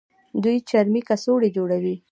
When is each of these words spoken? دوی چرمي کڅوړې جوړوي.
دوی 0.43 0.57
چرمي 0.69 1.01
کڅوړې 1.07 1.49
جوړوي. 1.57 1.95